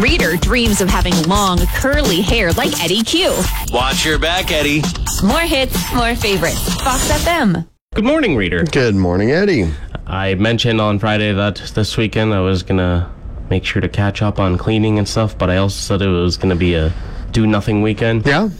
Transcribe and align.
Reader 0.00 0.36
dreams 0.36 0.80
of 0.82 0.90
having 0.90 1.14
long, 1.22 1.58
curly 1.74 2.20
hair 2.20 2.52
like 2.52 2.84
Eddie 2.84 3.02
Q. 3.02 3.32
Watch 3.72 4.04
your 4.04 4.18
back, 4.18 4.50
Eddie. 4.50 4.82
More 5.24 5.40
hits, 5.40 5.74
more 5.94 6.14
favorites. 6.14 6.74
Fox 6.74 7.08
FM. 7.10 7.66
Good 7.94 8.04
morning, 8.04 8.36
reader. 8.36 8.64
Good 8.64 8.94
morning, 8.94 9.30
Eddie. 9.30 9.72
I 10.06 10.34
mentioned 10.34 10.82
on 10.82 10.98
Friday 10.98 11.32
that 11.32 11.56
this 11.74 11.96
weekend 11.96 12.34
I 12.34 12.40
was 12.40 12.62
gonna 12.62 13.10
make 13.48 13.64
sure 13.64 13.80
to 13.80 13.88
catch 13.88 14.20
up 14.20 14.38
on 14.38 14.58
cleaning 14.58 14.98
and 14.98 15.08
stuff, 15.08 15.38
but 15.38 15.48
I 15.48 15.56
also 15.56 15.76
said 15.78 16.02
it 16.06 16.08
was 16.10 16.36
gonna 16.36 16.56
be 16.56 16.74
a 16.74 16.92
do 17.32 17.46
nothing 17.46 17.80
weekend. 17.80 18.26
Yeah, 18.26 18.50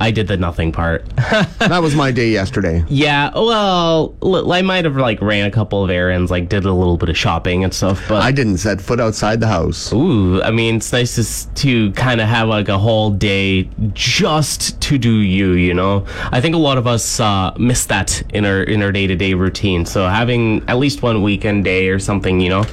I 0.00 0.10
did 0.10 0.26
the 0.28 0.36
nothing 0.36 0.72
part. 0.72 1.04
that 1.16 1.80
was 1.80 1.94
my 1.94 2.10
day 2.10 2.30
yesterday. 2.30 2.84
yeah, 2.88 3.30
well, 3.34 4.14
l- 4.22 4.52
I 4.52 4.62
might 4.62 4.84
have 4.84 4.96
like 4.96 5.20
ran 5.20 5.46
a 5.46 5.50
couple 5.50 5.84
of 5.84 5.90
errands, 5.90 6.30
like 6.30 6.48
did 6.48 6.64
a 6.64 6.72
little 6.72 6.96
bit 6.96 7.08
of 7.08 7.16
shopping 7.16 7.62
and 7.64 7.72
stuff, 7.72 8.04
but 8.08 8.22
I 8.22 8.32
didn't 8.32 8.58
set 8.58 8.80
foot 8.80 9.00
outside 9.00 9.40
the 9.40 9.46
house. 9.46 9.92
Ooh, 9.92 10.42
I 10.42 10.50
mean, 10.50 10.76
it's 10.76 10.92
nice 10.92 11.14
to, 11.16 11.54
to 11.54 11.92
kind 11.92 12.20
of 12.20 12.28
have 12.28 12.48
like 12.48 12.68
a 12.68 12.78
whole 12.78 13.10
day 13.10 13.68
just 13.92 14.80
to 14.82 14.98
do 14.98 15.20
you, 15.20 15.52
you 15.52 15.74
know? 15.74 16.04
I 16.32 16.40
think 16.40 16.54
a 16.54 16.58
lot 16.58 16.78
of 16.78 16.86
us 16.86 17.20
uh, 17.20 17.54
miss 17.58 17.86
that 17.86 18.22
in 18.34 18.44
our 18.44 18.62
in 18.62 18.82
our 18.82 18.92
day 18.92 19.06
to 19.06 19.14
day 19.14 19.34
routine. 19.34 19.84
So 19.86 20.06
having 20.08 20.68
at 20.68 20.78
least 20.78 21.02
one 21.02 21.22
weekend 21.22 21.64
day 21.64 21.88
or 21.88 21.98
something, 21.98 22.40
you 22.40 22.48
know? 22.48 22.64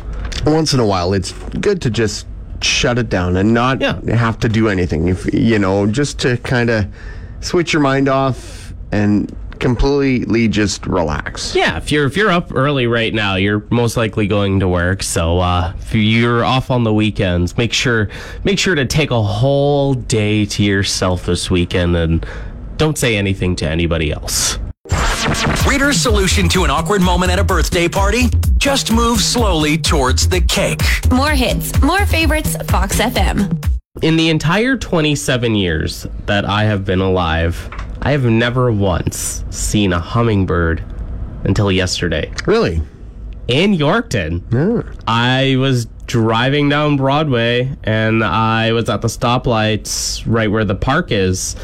Once 0.45 0.73
in 0.73 0.79
a 0.79 0.85
while, 0.85 1.13
it's 1.13 1.31
good 1.59 1.81
to 1.81 1.89
just 1.89 2.25
shut 2.63 2.97
it 2.97 3.09
down 3.09 3.37
and 3.37 3.53
not 3.53 3.81
Yeah. 3.81 3.99
have 4.15 4.39
to 4.39 4.49
do 4.49 4.67
anything. 4.69 5.07
If 5.07 5.31
you 5.33 5.59
know, 5.59 5.85
just 5.87 6.19
to 6.19 6.37
kind 6.37 6.69
of 6.69 6.85
switch 7.41 7.73
your 7.73 7.81
mind 7.81 8.07
off 8.09 8.73
and 8.91 9.33
completely 9.59 10.47
just 10.47 10.87
relax. 10.87 11.53
Yeah, 11.53 11.77
if 11.77 11.91
you're 11.91 12.05
if 12.05 12.15
you're 12.15 12.31
up 12.31 12.51
early 12.55 12.87
right 12.87 13.13
now, 13.13 13.35
you're 13.35 13.63
most 13.69 13.97
likely 13.97 14.25
going 14.27 14.59
to 14.61 14.67
work. 14.67 15.03
So 15.03 15.39
uh, 15.39 15.73
if 15.79 15.93
you're 15.93 16.45
off 16.45 16.71
on 16.71 16.83
the 16.85 16.93
weekends, 16.93 17.57
make 17.57 17.73
sure 17.73 18.09
make 18.43 18.57
sure 18.57 18.75
to 18.75 18.85
take 18.85 19.11
a 19.11 19.21
whole 19.21 19.93
day 19.95 20.45
to 20.45 20.63
yourself 20.63 21.25
this 21.25 21.51
weekend 21.51 21.95
and 21.95 22.25
don't 22.77 22.97
say 22.97 23.17
anything 23.17 23.55
to 23.57 23.69
anybody 23.69 24.11
else. 24.11 24.57
Reader's 25.67 25.99
solution 25.99 26.49
to 26.49 26.63
an 26.63 26.69
awkward 26.69 27.01
moment 27.01 27.31
at 27.31 27.39
a 27.39 27.43
birthday 27.43 27.87
party? 27.87 28.23
Just 28.57 28.91
move 28.91 29.19
slowly 29.19 29.77
towards 29.77 30.27
the 30.27 30.41
cake. 30.41 30.81
More 31.11 31.31
hits, 31.31 31.79
more 31.81 32.05
favorites. 32.05 32.57
Fox 32.67 32.97
FM. 32.99 33.63
In 34.01 34.17
the 34.17 34.29
entire 34.29 34.75
27 34.77 35.55
years 35.55 36.05
that 36.25 36.45
I 36.45 36.63
have 36.65 36.83
been 36.85 36.99
alive, 36.99 37.69
I 38.01 38.11
have 38.11 38.25
never 38.25 38.71
once 38.71 39.43
seen 39.49 39.93
a 39.93 39.99
hummingbird 39.99 40.83
until 41.43 41.71
yesterday. 41.71 42.31
Really? 42.45 42.81
In 43.47 43.73
Yorkton, 43.75 44.43
Yeah. 44.53 44.91
I 45.07 45.55
was 45.57 45.85
driving 46.05 46.69
down 46.69 46.97
Broadway 46.97 47.71
and 47.83 48.23
I 48.23 48.71
was 48.73 48.89
at 48.89 49.01
the 49.01 49.07
stoplights 49.07 50.23
right 50.25 50.49
where 50.51 50.65
the 50.65 50.75
park 50.75 51.11
is. 51.11 51.55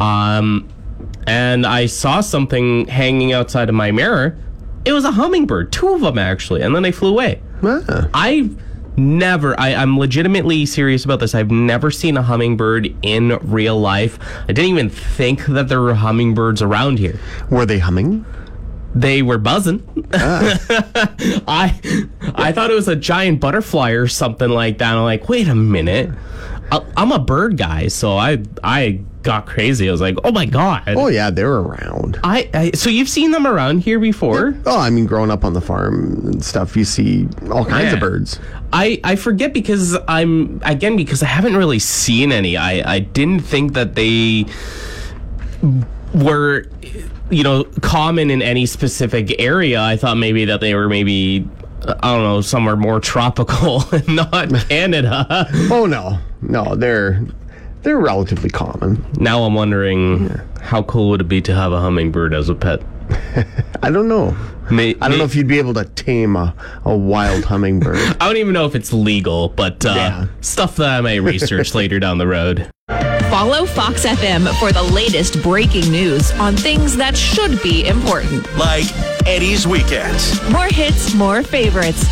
Um, 0.00 0.68
and 1.26 1.66
I 1.66 1.86
saw 1.86 2.20
something 2.20 2.86
hanging 2.86 3.32
outside 3.32 3.68
of 3.68 3.74
my 3.74 3.90
mirror. 3.90 4.36
It 4.84 4.92
was 4.92 5.04
a 5.04 5.12
hummingbird, 5.12 5.72
two 5.72 5.94
of 5.94 6.00
them 6.00 6.18
actually, 6.18 6.62
and 6.62 6.74
then 6.74 6.82
they 6.82 6.92
flew 6.92 7.10
away. 7.10 7.40
Ah. 7.62 8.08
I've 8.12 8.56
never, 8.98 9.58
I, 9.58 9.74
I'm 9.74 9.98
legitimately 9.98 10.66
serious 10.66 11.04
about 11.04 11.20
this. 11.20 11.34
I've 11.34 11.50
never 11.50 11.90
seen 11.90 12.16
a 12.16 12.22
hummingbird 12.22 12.94
in 13.02 13.38
real 13.42 13.80
life. 13.80 14.18
I 14.42 14.52
didn't 14.52 14.70
even 14.70 14.90
think 14.90 15.46
that 15.46 15.68
there 15.68 15.80
were 15.80 15.94
hummingbirds 15.94 16.62
around 16.62 16.98
here. 16.98 17.18
Were 17.50 17.66
they 17.66 17.78
humming? 17.78 18.26
They 18.94 19.22
were 19.22 19.38
buzzing. 19.38 19.82
I 20.12 21.80
I 22.34 22.52
thought 22.52 22.70
it 22.70 22.74
was 22.74 22.88
a 22.88 22.96
giant 22.96 23.40
butterfly 23.40 23.92
or 23.92 24.06
something 24.06 24.50
like 24.50 24.78
that. 24.78 24.94
I'm 24.94 25.04
like, 25.04 25.30
wait 25.30 25.48
a 25.48 25.54
minute. 25.54 26.10
I'm 26.96 27.12
a 27.12 27.18
bird 27.18 27.56
guy, 27.56 27.88
so 27.88 28.18
I 28.18 28.42
I 28.62 29.00
got 29.22 29.46
crazy. 29.46 29.88
I 29.88 29.92
was 29.92 30.00
like, 30.00 30.16
oh 30.24 30.32
my 30.32 30.46
god. 30.46 30.82
Oh 30.88 31.08
yeah, 31.08 31.30
they're 31.30 31.52
around. 31.56 32.18
I, 32.24 32.50
I 32.52 32.70
so 32.72 32.90
you've 32.90 33.08
seen 33.08 33.30
them 33.30 33.46
around 33.46 33.78
here 33.78 33.98
before? 34.00 34.54
Oh, 34.66 34.78
I 34.78 34.90
mean, 34.90 35.06
growing 35.06 35.30
up 35.30 35.44
on 35.44 35.52
the 35.52 35.60
farm 35.60 36.26
and 36.26 36.44
stuff, 36.44 36.76
you 36.76 36.84
see 36.84 37.28
all 37.50 37.64
kinds 37.64 37.86
Yeah. 37.88 37.94
of 37.94 38.00
birds. 38.00 38.38
I, 38.72 39.00
I 39.04 39.16
forget 39.16 39.52
because 39.52 39.96
I'm 40.08 40.60
again 40.64 40.96
because 40.96 41.22
I 41.22 41.26
haven't 41.26 41.56
really 41.56 41.78
seen 41.78 42.32
any. 42.32 42.56
I, 42.56 42.94
I 42.94 42.98
didn't 43.00 43.40
think 43.40 43.74
that 43.74 43.94
they 43.94 44.46
were 46.14 46.66
you 47.30 47.42
know 47.42 47.64
common 47.80 48.30
in 48.30 48.42
any 48.42 48.66
specific 48.66 49.40
area. 49.40 49.80
I 49.80 49.96
thought 49.96 50.16
maybe 50.16 50.44
that 50.46 50.60
they 50.60 50.74
were 50.74 50.88
maybe 50.88 51.48
I 51.84 52.12
don't 52.14 52.22
know 52.22 52.40
somewhere 52.40 52.76
more 52.76 53.00
tropical 53.00 53.82
and 53.92 54.08
not 54.16 54.50
Canada. 54.68 55.46
Oh 55.70 55.86
no, 55.86 56.18
no, 56.40 56.74
they're 56.74 57.24
they're 57.82 57.98
relatively 57.98 58.50
common. 58.50 59.04
now 59.18 59.42
I'm 59.42 59.54
wondering 59.54 60.28
how 60.60 60.82
cool 60.84 61.10
would 61.10 61.20
it 61.20 61.28
be 61.28 61.40
to 61.42 61.54
have 61.54 61.72
a 61.72 61.80
hummingbird 61.80 62.32
as 62.34 62.48
a 62.48 62.54
pet? 62.54 62.80
I 63.82 63.90
don't 63.90 64.08
know. 64.08 64.36
May, 64.70 64.94
I 65.00 65.08
don't 65.08 65.18
know 65.18 65.24
if 65.24 65.34
you'd 65.34 65.48
be 65.48 65.58
able 65.58 65.74
to 65.74 65.84
tame 65.84 66.36
a, 66.36 66.54
a 66.84 66.96
wild 66.96 67.44
hummingbird. 67.44 67.96
I 68.20 68.26
don't 68.26 68.36
even 68.36 68.52
know 68.54 68.64
if 68.64 68.74
it's 68.74 68.92
legal, 68.92 69.48
but 69.50 69.84
uh, 69.84 69.92
Yeah. 69.94 70.26
stuff 70.40 70.76
that 70.76 70.88
I 70.88 71.00
may 71.00 71.20
research 71.32 71.74
later 71.74 71.98
down 72.00 72.18
the 72.18 72.26
road. 72.28 72.70
Follow 73.28 73.66
Fox 73.66 74.04
FM 74.06 74.46
for 74.60 74.72
the 74.72 74.82
latest 74.82 75.42
breaking 75.42 75.90
news 75.90 76.30
on 76.32 76.54
things 76.56 76.96
that 76.96 77.16
should 77.16 77.60
be 77.62 77.86
important. 77.88 78.46
Like 78.56 78.84
Eddie's 79.26 79.66
weekends. 79.66 80.40
More 80.50 80.66
hits, 80.66 81.14
more 81.14 81.42
favorites. 81.42 82.06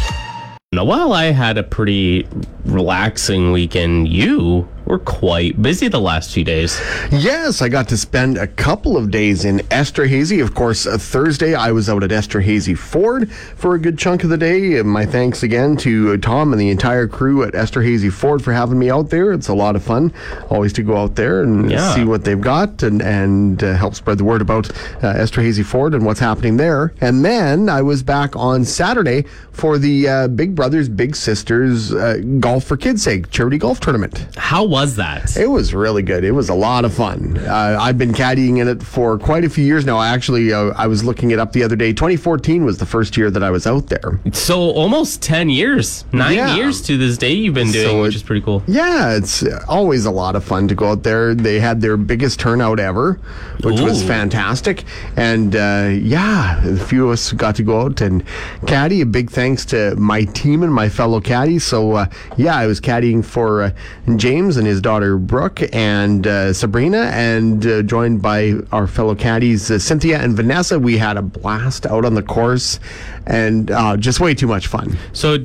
Now, 0.73 0.85
while 0.85 1.13
I 1.13 1.27
had 1.33 1.59
a 1.59 1.63
pretty 1.63 2.27
relaxing 2.65 3.53
weekend, 3.53 4.09
you 4.09 4.69
were 4.91 4.99
quite 4.99 5.61
busy 5.63 5.87
the 5.87 6.01
last 6.01 6.33
few 6.35 6.43
days. 6.43 6.81
Yes, 7.13 7.63
I 7.63 7.69
got 7.69 7.89
to 7.91 7.97
spend 7.97 8.37
a 8.37 8.47
couple 8.49 8.97
of 8.97 9.11
days 9.11 9.45
in 9.45 9.59
Esterhazy. 9.71 10.43
Of 10.43 10.55
course, 10.55 10.85
uh, 10.85 10.99
Thursday 10.99 11.55
I 11.55 11.71
was 11.71 11.89
out 11.89 12.03
at 12.03 12.11
Esterhazy 12.11 12.77
Ford 12.77 13.31
for 13.33 13.75
a 13.77 13.79
good 13.79 13.97
chunk 13.99 14.25
of 14.25 14.31
the 14.31 14.37
day. 14.37 14.83
My 14.83 15.07
thanks 15.07 15.45
again 15.45 15.77
to 15.79 16.15
uh, 16.15 16.17
Tom 16.17 16.53
and 16.53 16.61
the 16.61 16.71
entire 16.71 17.07
crew 17.07 17.45
at 17.45 17.53
Esterhazy 17.55 18.13
Ford 18.13 18.43
for 18.43 18.53
having 18.53 18.81
me 18.81 18.91
out 18.91 19.11
there. 19.11 19.33
It's 19.33 19.47
a 19.49 19.55
lot 19.55 19.77
of 19.77 19.85
fun 19.85 20.13
always 20.51 20.73
to 20.73 20.83
go 20.83 20.97
out 20.97 21.15
there 21.15 21.43
and 21.43 21.71
Yeah. 21.71 21.95
see 21.95 22.03
what 22.05 22.25
they've 22.25 22.41
got 22.41 22.83
and, 22.83 23.01
and 23.01 23.63
uh, 23.63 23.75
help 23.77 23.95
spread 23.95 24.19
the 24.19 24.25
word 24.25 24.43
about 24.43 24.69
uh, 25.05 25.15
Esterhazy 25.15 25.65
Ford 25.65 25.95
and 25.95 26.05
what's 26.05 26.21
happening 26.21 26.57
there. 26.57 26.93
And 27.01 27.25
then 27.25 27.69
I 27.69 27.83
was 27.83 28.03
back 28.03 28.35
on 28.35 28.65
Saturday 28.65 29.25
for 29.53 29.79
the 29.79 30.09
uh, 30.09 30.29
Big 30.29 30.57
Brothers 30.57 30.89
Big 30.89 31.15
Sisters 31.15 31.93
uh, 31.95 32.17
Golf 32.41 32.65
for 32.65 32.77
Kids' 32.77 33.03
Sake 33.05 33.31
charity 33.31 33.59
golf 33.59 33.79
tournament. 33.79 34.27
How 34.37 34.65
was 34.65 34.80
that? 34.97 35.37
It 35.37 35.47
was 35.47 35.73
really 35.75 36.03
good. 36.03 36.25
It 36.25 36.33
was 36.33 36.49
a 36.49 36.55
lot 36.55 36.85
of 36.85 36.93
fun. 36.95 37.39
Uh, 37.39 37.77
I've 37.81 37.99
been 37.99 38.13
caddying 38.13 38.59
in 38.61 38.69
it 38.69 38.83
for 38.83 39.19
quite 39.19 39.45
a 39.45 39.49
few 39.51 39.65
years 39.65 39.85
now. 39.87 39.99
I 39.99 40.09
actually, 40.09 40.53
uh, 40.53 40.73
I 40.77 40.87
was 40.87 41.05
looking 41.05 41.31
it 41.31 41.39
up 41.39 41.53
the 41.53 41.63
other 41.63 41.77
day. 41.77 41.93
2014 41.93 42.65
was 42.65 42.79
the 42.79 42.87
first 42.87 43.17
year 43.17 43.31
that 43.31 43.43
I 43.43 43.51
was 43.51 43.67
out 43.67 43.87
there. 43.89 44.19
So, 44.33 44.59
almost 44.61 45.23
10 45.23 45.51
years, 45.51 46.05
nine 46.13 46.37
Yeah. 46.37 46.57
years 46.57 46.81
to 46.83 46.97
this 46.97 47.17
day 47.19 47.33
you've 47.33 47.55
been 47.55 47.71
doing, 47.71 47.87
So 47.87 48.03
which 48.03 48.15
is 48.17 48.23
pretty 48.23 48.43
cool. 48.43 48.63
Yeah, 48.67 49.15
it's 49.17 49.45
always 49.69 50.05
a 50.07 50.11
lot 50.11 50.37
of 50.37 50.45
fun 50.45 50.69
to 50.69 50.75
go 50.75 50.91
out 50.91 51.03
there. 51.03 51.35
They 51.35 51.61
had 51.61 51.81
their 51.81 51.97
biggest 51.97 52.41
turnout 52.41 52.79
ever, 52.81 53.19
which 53.63 53.81
was 53.81 54.03
fantastic. 54.03 54.85
And 55.17 55.55
uh, 55.55 55.91
yeah, 55.93 56.65
a 56.67 56.77
few 56.77 57.07
of 57.07 57.13
us 57.13 57.33
got 57.33 57.55
to 57.57 57.63
go 57.63 57.83
out 57.83 58.01
and 58.01 58.25
caddy. 58.67 59.01
A 59.01 59.07
big 59.07 59.31
thanks 59.31 59.65
to 59.67 59.95
my 59.97 60.25
team 60.25 60.63
and 60.63 60.73
my 60.73 60.89
fellow 60.89 61.21
caddies. 61.21 61.65
So 61.65 61.93
uh, 61.93 62.07
yeah, 62.37 62.57
I 62.57 62.67
was 62.67 62.81
caddying 62.81 63.25
for 63.25 63.63
uh, 63.63 63.71
James 64.17 64.57
and 64.57 64.67
his 64.71 64.81
daughter 64.81 65.19
Brooke 65.19 65.61
and 65.75 66.27
uh, 66.27 66.53
Sabrina, 66.53 67.11
and 67.13 67.67
uh, 67.67 67.83
joined 67.83 68.23
by 68.23 68.55
our 68.73 68.87
fellow 68.87 69.15
caddies 69.15 69.71
uh, 69.71 69.79
Cynthia 69.79 70.19
and 70.19 70.35
Vanessa. 70.35 70.79
We 70.79 70.97
had 70.97 71.17
a 71.17 71.23
blast 71.23 71.87
out 71.87 72.05
on 72.05 72.15
the 72.15 72.23
course, 72.23 72.81
and 73.27 73.71
uh, 73.71 73.97
just 73.97 74.21
way 74.21 74.35
too 74.35 74.47
much 74.47 74.69
fun. 74.69 74.97
So, 75.13 75.39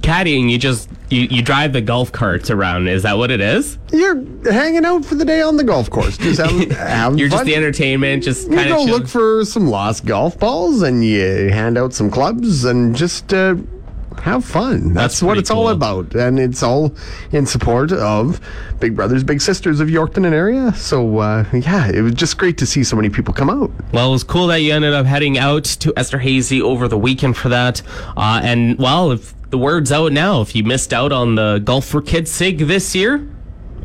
caddying, 0.00 0.50
you 0.50 0.58
just 0.58 0.88
you, 1.10 1.22
you 1.22 1.42
drive 1.42 1.72
the 1.72 1.80
golf 1.80 2.12
carts 2.12 2.50
around. 2.50 2.88
Is 2.88 3.02
that 3.02 3.18
what 3.18 3.30
it 3.30 3.40
is? 3.40 3.78
You're 3.92 4.24
hanging 4.50 4.84
out 4.84 5.04
for 5.04 5.16
the 5.16 5.24
day 5.24 5.42
on 5.42 5.56
the 5.56 5.64
golf 5.64 5.90
course, 5.90 6.16
just 6.16 6.40
having, 6.40 6.70
having 6.70 7.18
You're 7.18 7.28
just 7.28 7.44
the 7.44 7.56
entertainment, 7.56 8.22
just 8.22 8.48
You 8.48 8.56
go 8.56 8.84
of 8.84 8.88
look 8.88 9.08
for 9.08 9.44
some 9.44 9.66
lost 9.66 10.06
golf 10.06 10.38
balls 10.38 10.82
and 10.82 11.04
you 11.04 11.50
hand 11.50 11.76
out 11.76 11.92
some 11.92 12.10
clubs 12.10 12.64
and 12.64 12.94
just 12.94 13.34
uh, 13.34 13.56
have 14.20 14.44
fun. 14.44 14.94
That's, 14.94 15.20
That's 15.20 15.22
what 15.22 15.38
it's 15.38 15.50
all 15.50 15.68
about, 15.68 16.14
and 16.14 16.38
it's 16.38 16.62
all 16.62 16.94
in 17.32 17.46
support 17.46 17.92
of 17.92 18.40
Big 18.80 18.96
Brothers 18.96 19.24
Big 19.24 19.40
Sisters 19.40 19.80
of 19.80 19.88
Yorkton 19.88 20.24
and 20.24 20.34
area. 20.34 20.72
So 20.74 21.18
uh, 21.18 21.44
yeah, 21.52 21.90
it 21.90 22.00
was 22.00 22.14
just 22.14 22.38
great 22.38 22.58
to 22.58 22.66
see 22.66 22.84
so 22.84 22.96
many 22.96 23.10
people 23.10 23.34
come 23.34 23.50
out. 23.50 23.70
Well, 23.92 24.08
it 24.08 24.12
was 24.12 24.24
cool 24.24 24.46
that 24.48 24.60
you 24.60 24.72
ended 24.72 24.94
up 24.94 25.06
heading 25.06 25.38
out 25.38 25.64
to 25.64 25.92
Esterhazy 25.92 26.60
over 26.60 26.88
the 26.88 26.98
weekend 26.98 27.36
for 27.36 27.48
that. 27.50 27.82
Uh, 28.16 28.40
and, 28.42 28.78
well, 28.78 29.12
if 29.12 29.34
the 29.50 29.58
word's 29.58 29.92
out 29.92 30.12
now, 30.12 30.40
if 30.40 30.54
you 30.56 30.64
missed 30.64 30.92
out 30.92 31.12
on 31.12 31.34
the 31.34 31.58
Golf 31.58 31.86
for 31.86 32.02
Kids' 32.02 32.30
Sake 32.30 32.58
this 32.58 32.94
year, 32.94 33.28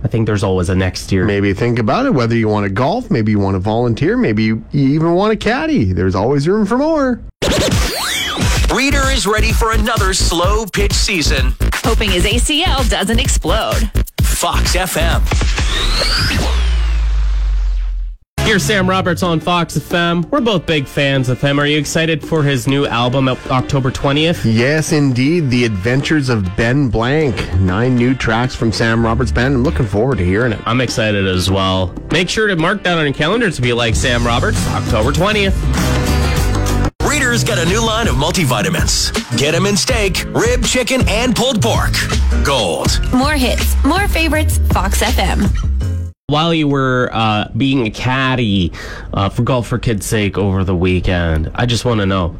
I 0.03 0.07
think 0.07 0.25
there's 0.25 0.43
always 0.43 0.69
a 0.69 0.75
next 0.75 1.11
year. 1.11 1.25
Maybe 1.25 1.53
think 1.53 1.77
about 1.77 2.05
it. 2.05 2.13
Whether 2.13 2.35
you 2.35 2.47
want 2.47 2.63
to 2.63 2.69
golf, 2.69 3.11
maybe 3.11 3.31
you 3.31 3.39
want 3.39 3.55
to 3.55 3.59
volunteer, 3.59 4.15
maybe 4.15 4.43
you 4.43 4.63
you 4.71 4.87
even 4.89 5.13
want 5.13 5.33
a 5.33 5.35
caddy. 5.35 5.91
There's 5.91 6.15
always 6.15 6.47
room 6.47 6.65
for 6.65 6.77
more. 6.77 7.21
Reader 8.73 9.09
is 9.09 9.25
ready 9.25 9.51
for 9.51 9.71
another 9.73 10.13
slow 10.13 10.65
pitch 10.65 10.93
season. 10.93 11.55
Hoping 11.83 12.11
his 12.11 12.23
ACL 12.25 12.87
doesn't 12.87 13.19
explode. 13.19 13.89
Fox 14.21 14.75
FM. 14.75 15.21
Here's 18.41 18.63
Sam 18.63 18.87
Roberts 18.89 19.23
on 19.23 19.39
Fox 19.39 19.75
FM. 19.77 20.29
We're 20.29 20.41
both 20.41 20.65
big 20.67 20.85
fans 20.87 21.29
of 21.29 21.41
him. 21.41 21.59
Are 21.59 21.65
you 21.65 21.77
excited 21.79 22.23
for 22.23 22.43
his 22.43 22.67
new 22.67 22.85
album 22.85 23.27
October 23.27 23.91
20th? 23.91 24.41
Yes, 24.45 24.91
indeed. 24.91 25.49
The 25.49 25.65
Adventures 25.65 26.29
of 26.29 26.55
Ben 26.55 26.89
Blank. 26.89 27.35
Nine 27.59 27.95
new 27.95 28.13
tracks 28.15 28.55
from 28.55 28.71
Sam 28.71 29.03
Roberts 29.03 29.31
Band. 29.31 29.55
I'm 29.55 29.63
looking 29.63 29.87
forward 29.87 30.19
to 30.19 30.25
hearing 30.25 30.51
it. 30.51 30.59
I'm 30.65 30.79
excited 30.81 31.27
as 31.27 31.49
well. 31.49 31.93
Make 32.11 32.29
sure 32.29 32.47
to 32.47 32.55
mark 32.55 32.83
that 32.83 32.97
on 32.97 33.05
your 33.05 33.13
calendar 33.13 33.49
to 33.49 33.61
be 33.61 33.73
like 33.73 33.95
Sam 33.95 34.25
Roberts, 34.25 34.63
October 34.69 35.11
20th. 35.11 35.98
Reader's 37.29 37.43
got 37.43 37.59
a 37.59 37.65
new 37.65 37.85
line 37.85 38.07
of 38.07 38.15
multivitamins. 38.15 39.13
Get 39.37 39.51
them 39.51 39.67
in 39.67 39.77
steak, 39.77 40.25
rib, 40.29 40.63
chicken, 40.63 41.07
and 41.07 41.35
pulled 41.35 41.61
pork. 41.61 41.93
Gold. 42.43 42.99
More 43.13 43.33
hits, 43.33 43.75
more 43.85 44.07
favorites, 44.07 44.57
Fox 44.71 45.03
FM. 45.03 45.47
While 46.25 46.55
you 46.55 46.67
were 46.67 47.11
uh, 47.13 47.49
being 47.55 47.85
a 47.85 47.91
caddy 47.91 48.71
uh, 49.13 49.29
for 49.29 49.43
Golf 49.43 49.67
for 49.67 49.77
Kids' 49.77 50.07
Sake 50.07 50.39
over 50.39 50.63
the 50.63 50.75
weekend, 50.75 51.51
I 51.53 51.67
just 51.67 51.85
want 51.85 51.99
to 51.99 52.07
know 52.07 52.35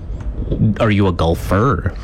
are 0.79 0.89
you 0.89 1.05
a 1.05 1.11
golfer? 1.11 1.95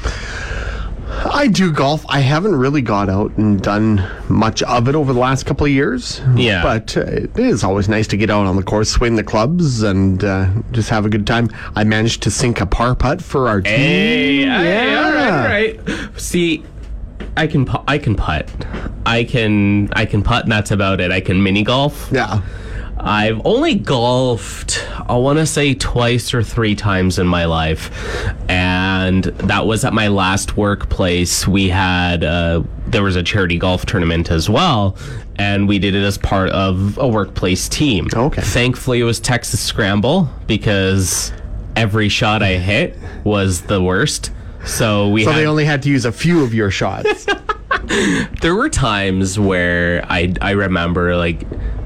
I 1.07 1.47
do 1.47 1.71
golf. 1.71 2.03
I 2.09 2.19
haven't 2.19 2.55
really 2.55 2.81
got 2.81 3.09
out 3.09 3.35
and 3.37 3.61
done 3.61 4.03
much 4.29 4.63
of 4.63 4.87
it 4.87 4.95
over 4.95 5.13
the 5.13 5.19
last 5.19 5.45
couple 5.45 5.65
of 5.65 5.71
years. 5.71 6.21
Yeah. 6.35 6.63
But 6.63 6.97
uh, 6.97 7.01
it 7.01 7.37
is 7.39 7.63
always 7.63 7.87
nice 7.87 8.07
to 8.07 8.17
get 8.17 8.29
out 8.29 8.45
on 8.47 8.55
the 8.55 8.63
course, 8.63 8.89
swing 8.89 9.15
the 9.15 9.23
clubs, 9.23 9.83
and 9.83 10.23
uh, 10.23 10.49
just 10.71 10.89
have 10.89 11.05
a 11.05 11.09
good 11.09 11.27
time. 11.27 11.49
I 11.75 11.83
managed 11.83 12.23
to 12.23 12.31
sink 12.31 12.59
a 12.61 12.65
par 12.65 12.95
putt 12.95 13.21
for 13.21 13.47
our 13.47 13.61
team. 13.61 13.73
Hey, 13.75 14.37
hey, 14.45 14.91
Yeah. 14.91 15.03
all 15.05 15.11
right, 15.13 15.79
all 15.79 15.95
right. 15.95 16.19
See, 16.19 16.63
I 17.37 17.47
can 17.47 17.67
I 17.87 17.97
can 17.97 18.15
putt. 18.15 18.49
I 19.05 19.23
can 19.25 19.89
I 19.93 20.05
can 20.05 20.23
putt, 20.23 20.43
and 20.43 20.51
that's 20.51 20.71
about 20.71 21.01
it. 21.01 21.11
I 21.11 21.21
can 21.21 21.41
mini 21.43 21.63
golf. 21.63 22.09
Yeah. 22.11 22.41
I've 22.97 23.41
only 23.45 23.75
golfed, 23.75 24.87
I 25.07 25.17
want 25.17 25.37
to 25.39 25.45
say 25.45 25.73
twice 25.73 26.33
or 26.33 26.41
three 26.41 26.75
times 26.75 27.19
in 27.19 27.27
my 27.27 27.45
life. 27.45 27.91
And 28.49 29.25
that 29.25 29.67
was 29.67 29.83
at 29.83 29.93
my 29.93 30.07
last 30.07 30.55
workplace. 30.57 31.47
We 31.47 31.69
had, 31.69 32.23
uh, 32.23 32.63
there 32.87 33.03
was 33.03 33.15
a 33.15 33.23
charity 33.23 33.57
golf 33.57 33.85
tournament 33.85 34.31
as 34.31 34.49
well. 34.49 34.97
And 35.35 35.67
we 35.67 35.77
did 35.79 35.93
it 35.93 36.03
as 36.03 36.17
part 36.17 36.49
of 36.51 36.97
a 36.97 37.07
workplace 37.07 37.67
team. 37.67 38.07
Okay. 38.13 38.41
Thankfully, 38.41 39.01
it 39.01 39.03
was 39.03 39.19
Texas 39.19 39.59
Scramble 39.59 40.29
because 40.47 41.33
every 41.75 42.07
shot 42.07 42.41
I 42.41 42.53
hit 42.53 42.97
was 43.25 43.63
the 43.63 43.81
worst. 43.83 44.31
So 44.65 45.09
we 45.09 45.25
So 45.25 45.31
had 45.31 45.39
they 45.39 45.45
only 45.45 45.65
had 45.65 45.83
to 45.83 45.89
use 45.89 46.05
a 46.05 46.11
few 46.11 46.43
of 46.43 46.53
your 46.53 46.71
shots. 46.71 47.27
there 48.41 48.55
were 48.55 48.69
times 48.69 49.37
where 49.37 50.03
I 50.09 50.33
I 50.41 50.51
remember 50.51 51.15
like 51.17 51.41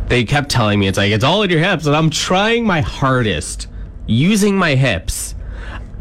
they 0.10 0.24
kept 0.24 0.50
telling 0.50 0.80
me 0.80 0.88
it's 0.88 0.98
like 0.98 1.12
it's 1.12 1.24
all 1.24 1.44
in 1.44 1.50
your 1.50 1.60
hips 1.60 1.86
and 1.86 1.96
I'm 1.96 2.10
trying 2.10 2.66
my 2.66 2.82
hardest 2.82 3.68
using 4.08 4.58
my 4.58 4.76
hips 4.76 5.36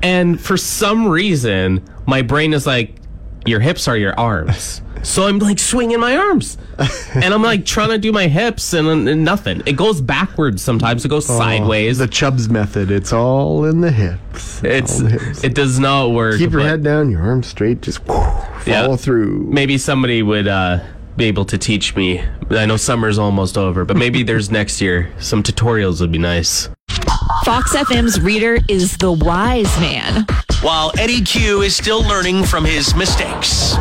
and 0.03 0.41
for 0.41 0.57
some 0.57 1.07
reason 1.07 1.83
my 2.07 2.23
brain 2.23 2.53
is 2.55 2.67
like 2.67 2.95
your 3.47 3.61
hips 3.61 3.87
are 3.87 3.97
your 3.97 4.19
arms 4.19 4.81
so 5.03 5.29
I'm 5.29 5.39
like 5.39 5.59
swinging 5.59 6.01
my 6.01 6.17
arms 6.17 6.57
and 7.15 7.33
I'm 7.35 7.43
like 7.43 7.65
trying 7.65 7.91
to 7.91 7.99
do 7.99 8.11
my 8.13 8.27
hips 8.29 8.73
and, 8.73 9.09
and 9.09 9.25
nothing 9.25 9.63
it 9.67 9.77
goes 9.77 10.01
backwards 10.01 10.63
sometimes 10.63 11.05
it 11.05 11.09
goes 11.09 11.27
sideways 11.27 11.99
the 11.99 12.09
Chubbs 12.09 12.49
method. 12.49 12.91
It's 12.91 13.13
all 13.13 13.65
in 13.65 13.81
the 13.81 13.91
hips. 13.93 14.63
it's 14.65 14.99
the 14.99 15.11
hips. 15.11 15.45
it 15.45 15.55
does 15.55 15.79
not 15.79 16.13
work 16.13 16.39
Keep 16.39 16.53
your 16.53 16.63
head 16.63 16.83
down, 16.83 17.11
your 17.11 17.21
arms 17.23 17.47
straight, 17.47 17.81
just 17.83 17.99
follow 18.05 18.45
Yeah. 18.67 18.97
through. 18.97 19.47
maybe 19.51 19.79
somebody 19.79 20.23
would 20.23 20.49
uh, 20.49 20.81
able 21.27 21.45
to 21.47 21.59
teach 21.59 21.95
me. 21.97 22.23
I 22.51 22.67
know 22.67 22.77
summer's 22.77 23.19
almost 23.19 23.59
over, 23.59 23.85
but 23.85 23.97
maybe 23.97 24.23
there's 24.23 24.51
next 24.61 24.81
year. 24.81 25.13
Some 25.19 25.43
tutorials 25.43 26.01
would 26.01 26.13
be 26.13 26.19
nice. 26.19 26.69
Fox 27.45 27.75
FM's 27.75 28.21
reader 28.21 28.59
is 28.69 28.97
the 28.99 29.13
wise 29.13 29.79
man. 29.81 30.27
While 30.61 30.93
Eddie 30.99 31.23
Q 31.23 31.63
is 31.63 31.77
still 31.77 32.03
learning 32.03 32.45
from 32.45 32.65
his 32.65 32.95
mistakes. 32.95 33.75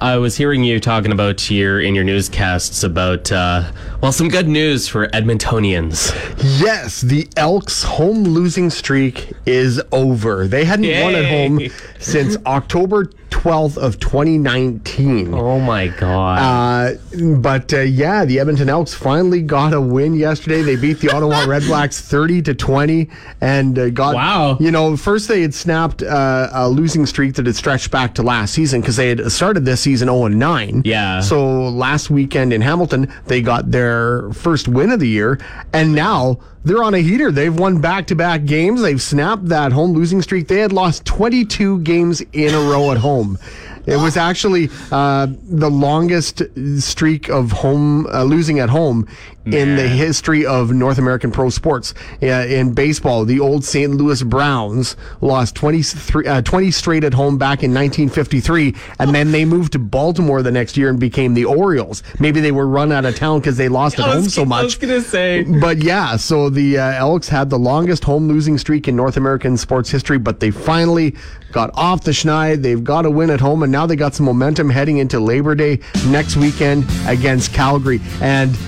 I 0.00 0.16
was 0.16 0.36
hearing 0.36 0.64
you 0.64 0.80
talking 0.80 1.12
about 1.12 1.40
here 1.40 1.80
in 1.80 1.94
your 1.94 2.02
newscasts 2.02 2.82
about, 2.82 3.30
uh, 3.30 3.70
well, 4.02 4.10
some 4.12 4.28
good 4.28 4.48
news 4.48 4.88
for 4.88 5.06
Edmontonians. 5.08 6.12
Yes, 6.60 7.00
the 7.00 7.28
Elks' 7.36 7.84
home 7.84 8.24
losing 8.24 8.70
streak 8.70 9.32
is 9.46 9.80
over. 9.92 10.48
They 10.48 10.64
hadn't 10.64 11.00
won 11.02 11.14
at 11.14 11.24
home 11.24 11.60
since 12.00 12.36
October 12.44 13.08
12th 13.34 13.76
of 13.76 13.98
2019. 13.98 15.34
Oh 15.34 15.58
my 15.58 15.88
god. 15.88 16.38
Uh, 16.38 17.34
but 17.38 17.74
uh, 17.74 17.80
yeah, 17.80 18.24
the 18.24 18.38
Edmonton 18.38 18.68
Elks 18.68 18.94
finally 18.94 19.42
got 19.42 19.74
a 19.74 19.80
win 19.80 20.14
yesterday. 20.14 20.62
They 20.62 20.76
beat 20.76 21.00
the 21.00 21.10
Ottawa 21.10 21.34
Redblacks 21.44 22.00
30 22.00 22.42
to 22.42 22.54
20 22.54 23.10
and 23.40 23.76
uh, 23.76 23.90
got 23.90 24.14
Wow. 24.14 24.56
You 24.60 24.70
know, 24.70 24.96
first 24.96 25.26
they 25.26 25.42
had 25.42 25.52
snapped 25.52 26.00
uh, 26.02 26.48
a 26.52 26.68
losing 26.68 27.06
streak 27.06 27.34
that 27.34 27.46
had 27.46 27.56
stretched 27.56 27.90
back 27.90 28.14
to 28.14 28.22
last 28.22 28.54
season 28.54 28.80
because 28.80 28.96
they 28.96 29.08
had 29.08 29.32
started 29.32 29.64
this 29.64 29.80
season 29.80 30.06
0 30.06 30.26
and 30.26 30.38
9. 30.38 30.82
Yeah. 30.84 31.20
So 31.20 31.68
last 31.68 32.10
weekend 32.10 32.52
in 32.52 32.60
Hamilton, 32.60 33.12
they 33.26 33.42
got 33.42 33.72
their 33.72 34.30
first 34.32 34.68
win 34.68 34.92
of 34.92 35.00
the 35.00 35.08
year 35.08 35.40
and 35.72 35.92
now 35.92 36.38
they're 36.64 36.82
on 36.82 36.94
a 36.94 36.98
heater. 36.98 37.30
They've 37.30 37.54
won 37.54 37.80
back-to-back 37.80 38.46
games. 38.46 38.82
They've 38.82 39.00
snapped 39.00 39.48
that 39.48 39.72
home 39.72 39.92
losing 39.92 40.22
streak. 40.22 40.48
They 40.48 40.58
had 40.58 40.72
lost 40.72 41.04
22 41.04 41.80
games 41.80 42.22
in 42.32 42.54
a 42.54 42.60
row 42.60 42.90
at 42.90 42.98
home. 42.98 43.38
It 43.86 43.96
was 43.96 44.16
actually 44.16 44.70
uh, 44.90 45.28
the 45.42 45.70
longest 45.70 46.42
streak 46.78 47.28
of 47.28 47.52
home 47.52 48.06
uh, 48.06 48.24
losing 48.24 48.58
at 48.58 48.70
home 48.70 49.06
in 49.46 49.76
the 49.76 49.86
history 49.86 50.46
of 50.46 50.72
North 50.72 50.96
American 50.96 51.30
pro 51.30 51.50
sports. 51.50 51.92
Uh, 52.22 52.26
in 52.26 52.72
baseball, 52.72 53.24
the 53.24 53.40
old 53.40 53.64
St. 53.64 53.92
Louis 53.92 54.22
Browns 54.22 54.96
lost 55.20 55.54
23, 55.56 56.26
uh, 56.26 56.40
20 56.40 56.70
straight 56.70 57.04
at 57.04 57.12
home 57.12 57.36
back 57.36 57.62
in 57.62 57.72
1953, 57.74 58.74
and 58.98 59.14
then 59.14 59.32
they 59.32 59.44
moved 59.44 59.72
to 59.72 59.78
Baltimore 59.78 60.42
the 60.42 60.50
next 60.50 60.76
year 60.76 60.88
and 60.88 60.98
became 60.98 61.34
the 61.34 61.44
Orioles. 61.44 62.02
Maybe 62.18 62.40
they 62.40 62.52
were 62.52 62.66
run 62.66 62.90
out 62.90 63.04
of 63.04 63.16
town 63.16 63.40
because 63.40 63.56
they 63.56 63.68
lost 63.68 63.98
at 63.98 64.06
home 64.06 64.28
so 64.30 64.44
I 64.44 64.62
was 64.62 64.76
gonna 64.76 65.00
say. 65.02 65.42
But 65.42 65.82
yeah, 65.82 66.16
so 66.16 66.48
the 66.48 66.78
uh, 66.78 66.92
Elks 66.92 67.28
had 67.28 67.50
the 67.50 67.58
longest 67.58 68.04
home 68.04 68.28
losing 68.28 68.56
streak 68.56 68.88
in 68.88 68.96
North 68.96 69.16
American 69.16 69.56
sports 69.56 69.90
history, 69.90 70.18
but 70.18 70.40
they 70.40 70.50
finally 70.50 71.14
got 71.54 71.70
off 71.74 72.02
the 72.02 72.10
schneid. 72.10 72.62
They've 72.62 72.82
got 72.82 73.06
a 73.06 73.10
win 73.10 73.30
at 73.30 73.40
home, 73.40 73.62
and 73.62 73.70
now 73.70 73.86
they 73.86 73.96
got 73.96 74.14
some 74.14 74.26
momentum 74.26 74.68
heading 74.68 74.98
into 74.98 75.20
Labor 75.20 75.54
Day 75.54 75.78
next 76.08 76.36
weekend 76.36 76.84
against 77.06 77.54
Calgary. 77.54 78.00
And 78.20 78.58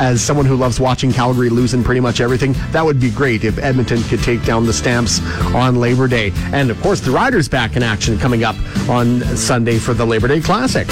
as 0.00 0.22
someone 0.22 0.46
who 0.46 0.56
loves 0.56 0.80
watching 0.80 1.12
Calgary 1.12 1.50
lose 1.50 1.74
in 1.74 1.84
pretty 1.84 2.00
much 2.00 2.20
everything, 2.20 2.54
that 2.72 2.82
would 2.82 2.98
be 2.98 3.10
great 3.10 3.44
if 3.44 3.58
Edmonton 3.58 4.02
could 4.04 4.22
take 4.22 4.42
down 4.44 4.64
the 4.64 4.72
Stamps 4.72 5.20
on 5.54 5.76
Labor 5.76 6.08
Day. 6.08 6.32
And 6.52 6.70
of 6.70 6.80
course, 6.80 7.00
the 7.00 7.10
Riders 7.10 7.48
back 7.48 7.76
in 7.76 7.82
action 7.82 8.18
coming 8.18 8.42
up 8.42 8.56
on 8.88 9.20
Sunday 9.36 9.78
for 9.78 9.92
the 9.92 10.06
Labor 10.06 10.26
Day 10.26 10.40
Classic. 10.40 10.88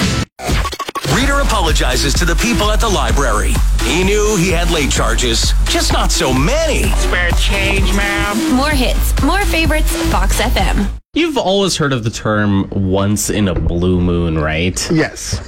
Reader 1.15 1.39
apologizes 1.39 2.13
to 2.13 2.25
the 2.25 2.35
people 2.35 2.69
at 2.69 2.79
the 2.79 2.87
library. 2.87 3.53
He 3.81 4.03
knew 4.03 4.37
he 4.37 4.51
had 4.51 4.69
late 4.69 4.91
charges, 4.91 5.53
just 5.65 5.91
not 5.91 6.11
so 6.11 6.31
many. 6.31 6.83
Spare 6.99 7.31
change, 7.31 7.91
ma'am. 7.95 8.55
More 8.55 8.69
hits, 8.69 9.19
more 9.23 9.43
favorites, 9.45 9.91
Fox 10.11 10.39
FM. 10.39 10.98
You've 11.15 11.39
always 11.39 11.75
heard 11.75 11.91
of 11.91 12.03
the 12.03 12.11
term 12.11 12.69
once 12.69 13.31
in 13.31 13.47
a 13.47 13.55
blue 13.55 13.99
moon, 13.99 14.37
right? 14.37 14.79
Yes. 14.91 15.41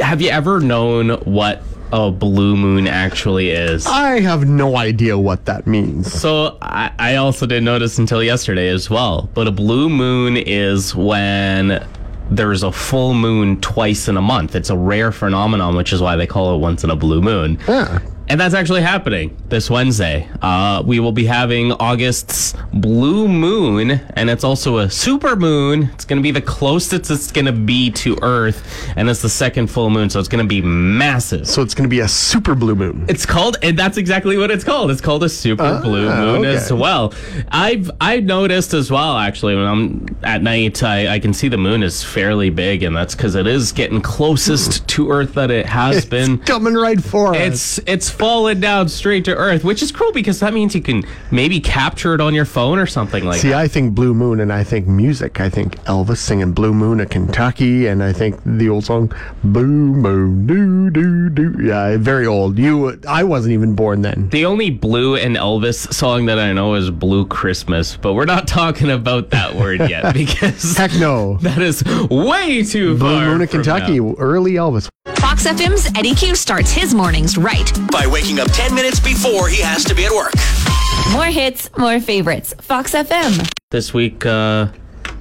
Have 0.00 0.20
you 0.20 0.30
ever 0.30 0.58
known 0.58 1.10
what 1.20 1.62
a 1.92 2.10
blue 2.10 2.56
moon 2.56 2.88
actually 2.88 3.50
is? 3.50 3.86
I 3.86 4.18
have 4.18 4.48
no 4.48 4.76
idea 4.76 5.16
what 5.16 5.44
that 5.44 5.64
means. 5.64 6.12
So 6.12 6.58
I, 6.60 6.90
I 6.98 7.16
also 7.16 7.46
didn't 7.46 7.66
notice 7.66 7.98
until 7.98 8.20
yesterday 8.20 8.66
as 8.66 8.90
well. 8.90 9.30
But 9.32 9.46
a 9.46 9.52
blue 9.52 9.88
moon 9.88 10.36
is 10.36 10.92
when 10.92 11.86
there's 12.28 12.64
a 12.64 12.72
full 12.72 13.14
moon 13.14 13.60
twice 13.60 14.08
in 14.08 14.16
a 14.16 14.22
month. 14.22 14.56
It's 14.56 14.70
a 14.70 14.76
rare 14.76 15.12
phenomenon, 15.12 15.76
which 15.76 15.92
is 15.92 16.00
why 16.02 16.16
they 16.16 16.26
call 16.26 16.56
it 16.56 16.58
once 16.58 16.82
in 16.82 16.90
a 16.90 16.96
blue 16.96 17.20
moon. 17.22 17.60
Yeah. 17.68 18.00
And 18.28 18.40
that's 18.40 18.54
actually 18.54 18.82
happening 18.82 19.36
this 19.48 19.70
Wednesday. 19.70 20.28
Uh, 20.42 20.82
we 20.84 20.98
will 20.98 21.12
be 21.12 21.26
having 21.26 21.70
August's 21.72 22.54
blue 22.72 23.28
moon, 23.28 23.92
and 24.14 24.28
it's 24.28 24.42
also 24.42 24.78
a 24.78 24.90
super 24.90 25.36
moon. 25.36 25.84
It's 25.94 26.04
going 26.04 26.18
to 26.18 26.22
be 26.22 26.32
the 26.32 26.42
closest 26.42 27.10
it's 27.10 27.30
going 27.30 27.44
to 27.44 27.52
be 27.52 27.90
to 27.92 28.18
Earth, 28.22 28.90
and 28.96 29.08
it's 29.08 29.22
the 29.22 29.28
second 29.28 29.68
full 29.68 29.90
moon, 29.90 30.10
so 30.10 30.18
it's 30.18 30.28
going 30.28 30.44
to 30.44 30.48
be 30.48 30.60
massive. 30.60 31.46
So 31.46 31.62
it's 31.62 31.74
going 31.74 31.88
to 31.88 31.94
be 31.94 32.00
a 32.00 32.08
super 32.08 32.54
blue 32.56 32.74
moon. 32.74 33.06
It's 33.08 33.24
called, 33.24 33.58
and 33.62 33.78
that's 33.78 33.96
exactly 33.96 34.36
what 34.36 34.50
it's 34.50 34.64
called. 34.64 34.90
It's 34.90 35.00
called 35.00 35.22
a 35.22 35.28
super 35.28 35.80
blue 35.80 36.08
moon 36.08 36.40
okay. 36.40 36.56
as 36.56 36.72
well. 36.72 37.14
I've 37.48 37.90
I've 38.00 38.24
noticed 38.24 38.74
as 38.74 38.90
well. 38.90 39.16
Actually, 39.16 39.54
when 39.54 39.66
I'm 39.66 40.16
at 40.24 40.42
night, 40.42 40.82
I, 40.82 41.14
I 41.14 41.18
can 41.20 41.32
see 41.32 41.46
the 41.48 41.58
moon 41.58 41.84
is 41.84 42.02
fairly 42.02 42.50
big, 42.50 42.82
and 42.82 42.96
that's 42.96 43.14
because 43.14 43.36
it 43.36 43.46
is 43.46 43.70
getting 43.70 44.00
closest 44.00 44.86
to 44.88 45.10
Earth 45.10 45.34
that 45.34 45.52
it 45.52 45.66
has 45.66 46.04
been. 46.04 46.40
It's 46.40 46.50
coming 46.50 46.74
right 46.74 47.00
for 47.00 47.34
us. 47.34 47.78
It's 47.78 47.78
it's 47.86 48.15
falling 48.18 48.60
down 48.60 48.88
straight 48.88 49.24
to 49.26 49.34
Earth, 49.34 49.64
which 49.64 49.82
is 49.82 49.92
cool 49.92 50.12
because 50.12 50.40
that 50.40 50.54
means 50.54 50.74
you 50.74 50.82
can 50.82 51.04
maybe 51.30 51.60
capture 51.60 52.14
it 52.14 52.20
on 52.20 52.34
your 52.34 52.44
phone 52.44 52.78
or 52.78 52.86
something 52.86 53.24
like 53.24 53.40
See, 53.40 53.48
that. 53.48 53.54
See, 53.54 53.62
I 53.64 53.68
think 53.68 53.94
Blue 53.94 54.14
Moon 54.14 54.40
and 54.40 54.52
I 54.52 54.64
think 54.64 54.86
music. 54.86 55.40
I 55.40 55.48
think 55.50 55.76
Elvis 55.84 56.18
singing 56.18 56.52
Blue 56.52 56.72
Moon 56.72 57.00
of 57.00 57.10
Kentucky, 57.10 57.86
and 57.86 58.02
I 58.02 58.12
think 58.12 58.40
the 58.44 58.68
old 58.68 58.84
song 58.84 59.12
Blue 59.44 59.66
Moon, 59.66 60.46
doo 60.46 60.90
doo 60.90 61.28
doo. 61.30 61.56
Yeah, 61.62 61.96
very 61.98 62.26
old. 62.26 62.58
You, 62.58 63.00
I 63.08 63.24
wasn't 63.24 63.52
even 63.52 63.74
born 63.74 64.02
then. 64.02 64.28
The 64.30 64.44
only 64.46 64.70
Blue 64.70 65.16
and 65.16 65.36
Elvis 65.36 65.92
song 65.92 66.26
that 66.26 66.38
I 66.38 66.52
know 66.52 66.74
is 66.74 66.90
Blue 66.90 67.26
Christmas, 67.26 67.96
but 67.96 68.14
we're 68.14 68.24
not 68.24 68.48
talking 68.48 68.90
about 68.90 69.30
that 69.30 69.54
word 69.54 69.80
yet 69.88 70.14
because 70.14 70.76
Heck 70.76 70.94
no. 70.94 71.36
that 71.42 71.60
is 71.60 71.84
way 72.10 72.62
too 72.62 72.96
Blue 72.96 73.16
far. 73.16 73.26
Moon 73.26 73.42
of 73.42 73.50
Kentucky, 73.50 74.00
now. 74.00 74.14
early 74.18 74.52
Elvis. 74.52 74.88
Fox 75.36 75.60
FM's 75.60 75.86
Eddie 75.98 76.14
Q 76.14 76.34
starts 76.34 76.72
his 76.72 76.94
mornings 76.94 77.36
right. 77.36 77.70
By 77.92 78.06
waking 78.06 78.40
up 78.40 78.50
10 78.52 78.74
minutes 78.74 78.98
before 78.98 79.48
he 79.48 79.60
has 79.60 79.84
to 79.84 79.94
be 79.94 80.06
at 80.06 80.10
work. 80.10 80.32
More 81.12 81.26
hits, 81.26 81.68
more 81.76 82.00
favorites. 82.00 82.54
Fox 82.62 82.92
FM. 82.92 83.46
This 83.68 83.92
week, 83.92 84.24
uh, 84.24 84.68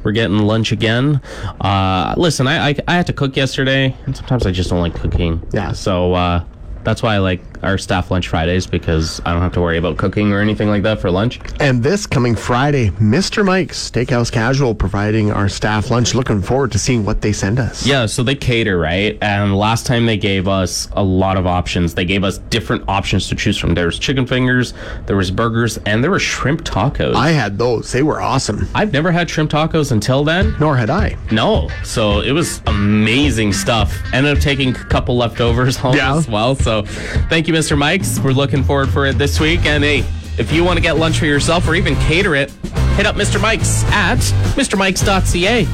we're 0.04 0.14
getting 0.14 0.38
lunch 0.40 0.72
again. 0.72 1.20
Uh, 1.60 2.14
listen, 2.16 2.48
I, 2.48 2.70
I 2.70 2.76
I 2.88 2.94
had 2.94 3.08
to 3.08 3.14
cook 3.14 3.36
yesterday, 3.36 3.94
and 4.06 4.16
sometimes 4.16 4.46
I 4.46 4.52
just 4.52 4.70
don't 4.70 4.80
like 4.80 4.96
cooking. 4.96 5.46
Yeah. 5.52 5.74
So 5.74 6.14
uh, 6.14 6.46
that's 6.86 7.04
why 7.04 7.16
I 7.16 7.18
like 7.18 7.42
our 7.66 7.78
staff 7.78 8.12
lunch 8.12 8.28
Fridays 8.28 8.66
because 8.68 9.22
I 9.26 9.34
don't 9.34 9.42
have 9.42 9.54
to 9.54 9.62
worry 9.62 9.78
about 9.78 9.98
cooking 9.98 10.32
or 10.32 10.40
anything 10.40 10.70
like 10.70 10.84
that 10.84 11.00
for 11.00 11.10
lunch. 11.12 11.40
And 11.60 11.82
this 11.84 12.06
coming 12.06 12.36
Friday, 12.36 12.90
Mr. 12.92 13.44
Mike's 13.46 13.90
Steakhouse 13.92 14.32
Casual 14.32 14.76
providing 14.76 15.32
our 15.32 15.50
staff 15.50 15.90
lunch. 15.92 16.14
Looking 16.16 16.42
forward 16.42 16.72
to 16.74 16.80
seeing 16.80 17.06
what 17.06 17.22
they 17.22 17.34
send 17.34 17.60
us. 17.60 17.86
Yeah, 17.86 18.06
so 18.06 18.24
they 18.24 18.36
cater, 18.36 18.78
right? 18.78 19.18
And 19.22 19.56
last 19.58 19.86
time 19.86 20.06
they 20.06 20.18
gave 20.18 20.48
us 20.48 20.88
a 20.94 21.04
lot 21.04 21.38
of 21.38 21.48
options. 21.48 21.94
They 21.94 22.06
gave 22.06 22.24
us 22.24 22.38
different 22.50 22.84
options 22.88 23.28
to 23.30 23.36
choose 23.36 23.58
from. 23.58 23.74
There 23.74 23.86
was 23.88 24.00
chicken 24.00 24.26
fingers, 24.28 24.74
there 25.06 25.16
was 25.18 25.32
burgers, 25.32 25.78
and 25.86 26.04
there 26.04 26.12
were 26.12 26.20
shrimp 26.20 26.64
tacos. 26.64 27.16
I 27.16 27.30
had 27.32 27.58
those. 27.58 27.92
They 27.92 28.04
were 28.04 28.22
awesome. 28.22 28.68
I've 28.76 28.94
never 28.94 29.12
had 29.12 29.30
shrimp 29.30 29.52
tacos 29.52 29.92
until 29.92 30.24
then. 30.24 30.56
Nor 30.60 30.76
had 30.78 30.90
I. 30.90 31.18
No, 31.32 31.70
so 31.84 32.22
it 32.22 32.32
was 32.32 32.62
amazing 32.68 33.54
stuff. 33.54 33.98
Ended 34.14 34.38
up 34.38 34.44
taking 34.44 34.70
a 34.76 34.86
couple 34.86 35.18
leftovers 35.18 35.76
home 35.86 35.96
Yeah. 35.96 36.16
as 36.16 36.28
well. 36.28 36.56
So 36.56 36.84
thank 37.30 37.48
you, 37.48 37.54
Mr. 37.56 37.78
Mike's. 37.78 38.20
We're 38.20 38.32
looking 38.34 38.64
forward 38.64 38.90
for 38.90 39.06
it 39.06 39.18
this 39.18 39.40
week. 39.40 39.66
And 39.66 39.82
hey, 39.82 40.00
if 40.38 40.52
you 40.52 40.66
want 40.66 40.76
to 40.76 40.84
get 40.84 40.98
lunch 40.98 41.18
for 41.20 41.26
yourself 41.26 41.66
or 41.70 41.76
even 41.76 41.96
cater 41.96 42.36
it, 42.36 42.52
hit 42.98 43.06
up 43.06 43.16
Mr. 43.16 43.42
Mike's 43.42 43.84
at 43.86 44.18
mrmikes.ca. 44.58 45.66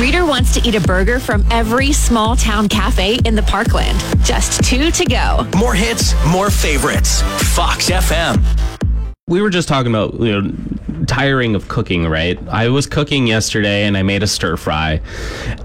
Reader 0.00 0.24
wants 0.24 0.54
to 0.54 0.66
eat 0.66 0.74
a 0.74 0.80
burger 0.80 1.20
from 1.20 1.44
every 1.50 1.92
small 1.92 2.34
town 2.36 2.68
cafe 2.68 3.18
in 3.26 3.34
the 3.34 3.42
parkland. 3.42 3.98
Just 4.24 4.64
two 4.64 4.90
to 4.92 5.04
go. 5.04 5.46
More 5.58 5.74
hits, 5.74 6.14
more 6.26 6.48
favorites. 6.48 7.20
Fox 7.54 7.90
FM. 7.90 8.42
we 9.28 9.42
were 9.42 9.50
just 9.50 9.68
talking 9.68 9.92
about 9.92 10.18
you 10.20 10.40
know 10.40 10.50
tiring 11.10 11.56
of 11.56 11.66
cooking 11.66 12.06
right 12.06 12.38
i 12.48 12.68
was 12.68 12.86
cooking 12.86 13.26
yesterday 13.26 13.82
and 13.84 13.96
i 13.96 14.02
made 14.02 14.22
a 14.22 14.26
stir 14.28 14.56
fry 14.56 15.00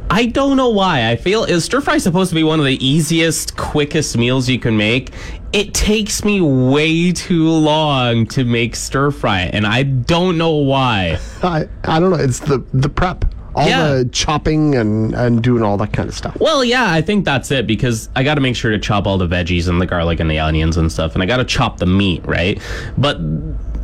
i 0.09 0.25
don't 0.25 0.57
know 0.57 0.69
why 0.69 1.07
i 1.11 1.15
feel 1.15 1.43
is 1.43 1.63
stir 1.63 1.81
fry 1.81 1.99
supposed 1.99 2.29
to 2.29 2.35
be 2.35 2.43
one 2.43 2.57
of 2.59 2.65
the 2.65 2.83
easiest 2.83 3.55
quickest 3.55 4.17
meals 4.17 4.49
you 4.49 4.57
can 4.57 4.75
make 4.75 5.11
it 5.53 5.71
takes 5.75 6.25
me 6.25 6.41
way 6.41 7.11
too 7.11 7.47
long 7.47 8.25
to 8.25 8.43
make 8.43 8.75
stir 8.75 9.11
fry 9.11 9.41
and 9.53 9.67
i 9.67 9.83
don't 9.83 10.35
know 10.35 10.55
why 10.55 11.19
I, 11.43 11.67
I 11.83 11.99
don't 11.99 12.09
know. 12.09 12.17
It's 12.17 12.39
the 12.39 12.63
the 12.73 12.89
prep. 12.89 13.23
All 13.57 13.65
Yeah. 13.69 13.87
the 13.99 14.05
chopping 14.11 14.75
and, 14.75 15.13
and 15.13 15.41
doing 15.41 15.63
all 15.63 15.77
that 15.77 15.93
kind 15.93 16.09
of 16.09 16.15
stuff. 16.15 16.35
Well, 16.41 16.65
yeah, 16.65 16.91
I 16.91 17.01
think 17.01 17.23
that's 17.23 17.51
it 17.51 17.65
because 17.65 18.09
I 18.13 18.21
got 18.23 18.35
to 18.35 18.41
make 18.41 18.53
sure 18.57 18.69
to 18.71 18.77
chop 18.79 19.07
all 19.07 19.17
the 19.17 19.27
veggies 19.27 19.69
and 19.69 19.79
the 19.79 19.85
garlic 19.85 20.19
and 20.19 20.29
the 20.29 20.39
onions 20.39 20.75
and 20.75 20.91
stuff, 20.91 21.13
and 21.13 21.23
I 21.23 21.25
got 21.25 21.37
to 21.37 21.45
chop 21.45 21.77
the 21.77 21.85
meat, 21.85 22.21
right? 22.25 22.59
But 22.97 23.17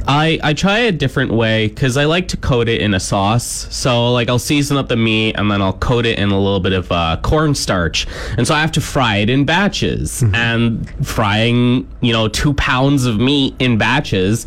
I 0.08 0.39
I 0.43 0.53
try 0.53 0.79
a 0.79 0.91
different 0.91 1.31
way 1.31 1.67
because 1.67 1.98
I 1.98 2.05
like 2.05 2.27
to 2.29 2.38
coat 2.38 2.67
it 2.67 2.81
in 2.81 2.93
a 2.93 3.00
sauce. 3.00 3.67
So 3.70 4.12
like 4.12 4.29
I'll 4.29 4.39
season 4.39 4.77
up 4.77 4.88
the 4.88 4.96
meat 4.96 5.36
and 5.38 5.50
then 5.51 5.62
I'll 5.62 5.74
coat 5.74 6.05
it 6.05 6.17
in 6.17 6.31
a 6.31 6.39
little 6.39 6.60
bit 6.60 6.74
of 6.74 6.91
uh, 6.91 7.17
cornstarch, 7.22 8.08
and 8.38 8.48
so 8.48 8.55
I 8.55 8.62
have 8.62 8.72
to 8.74 8.81
fry 8.81 9.17
it 9.17 9.29
in 9.29 9.46
batches. 9.46 10.24
And 10.34 10.89
frying, 11.05 11.88
you 12.01 12.13
know, 12.13 12.27
two 12.27 12.53
pounds 12.53 13.05
of 13.05 13.20
meat 13.20 13.55
in 13.60 13.77
batches 13.77 14.46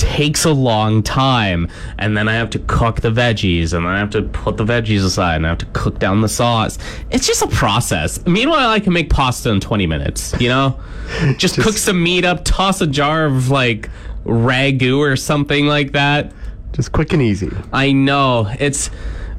takes 0.00 0.46
a 0.46 0.52
long 0.52 1.02
time 1.02 1.68
and 1.98 2.16
then 2.16 2.26
I 2.26 2.32
have 2.32 2.48
to 2.50 2.58
cook 2.60 3.02
the 3.02 3.10
veggies 3.10 3.74
and 3.74 3.84
then 3.84 3.92
I 3.92 3.98
have 3.98 4.08
to 4.10 4.22
put 4.22 4.56
the 4.56 4.64
veggies 4.64 5.04
aside 5.04 5.36
and 5.36 5.46
I 5.46 5.50
have 5.50 5.58
to 5.58 5.66
cook 5.74 5.98
down 5.98 6.22
the 6.22 6.28
sauce. 6.28 6.78
It's 7.10 7.26
just 7.26 7.42
a 7.42 7.48
process. 7.48 8.24
Meanwhile, 8.26 8.70
I 8.70 8.80
can 8.80 8.94
make 8.94 9.10
pasta 9.10 9.50
in 9.50 9.60
20 9.60 9.86
minutes, 9.86 10.34
you 10.40 10.48
know? 10.48 10.80
Just, 11.38 11.60
cook 11.60 11.76
some 11.76 12.02
meat 12.02 12.24
up, 12.24 12.44
toss 12.44 12.80
a 12.80 12.86
jar 12.86 13.26
of 13.26 13.50
like 13.50 13.90
ragu 14.24 14.98
or 14.98 15.16
something 15.16 15.66
like 15.66 15.92
that. 15.92 16.32
Just 16.72 16.92
quick 16.92 17.12
and 17.12 17.22
easy. 17.22 17.50
I 17.72 17.92
know. 17.92 18.50
It's 18.58 18.90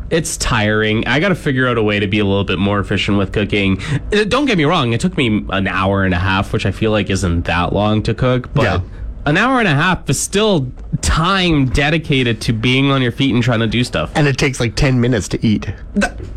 it's 0.09 0.35
tiring. 0.35 1.07
I 1.07 1.21
got 1.21 1.29
to 1.29 1.35
figure 1.35 1.67
out 1.69 1.77
a 1.77 1.83
way 1.83 1.97
to 1.99 2.07
be 2.07 2.19
a 2.19 2.25
little 2.25 2.43
bit 2.43 2.59
more 2.59 2.79
efficient 2.79 3.17
with 3.17 3.31
cooking. 3.31 3.81
Uh, 4.13 4.25
Don't 4.25 4.45
get 4.45 4.57
me 4.57 4.65
wrong, 4.65 4.91
it 4.91 4.99
took 4.99 5.15
me 5.15 5.45
an 5.51 5.67
hour 5.67 6.03
and 6.03 6.13
a 6.13 6.19
half, 6.19 6.51
which 6.51 6.65
I 6.65 6.71
feel 6.71 6.91
like 6.91 7.09
isn't 7.09 7.45
that 7.45 7.71
long 7.71 8.03
to 8.03 8.13
cook, 8.13 8.53
but 8.53 8.63
Yeah. 8.63 8.79
an 9.25 9.37
hour 9.37 9.59
and 9.59 9.69
a 9.69 9.73
half 9.73 10.09
is 10.09 10.19
still 10.19 10.69
time 10.99 11.67
dedicated 11.67 12.41
to 12.41 12.51
being 12.51 12.91
on 12.91 13.01
your 13.01 13.13
feet 13.13 13.33
and 13.33 13.41
trying 13.41 13.61
to 13.61 13.67
do 13.67 13.85
stuff. 13.85 14.11
And 14.13 14.27
it 14.27 14.37
takes 14.37 14.59
like 14.59 14.75
10 14.75 14.99
minutes 14.99 15.29
to 15.29 15.45
eat. 15.47 15.71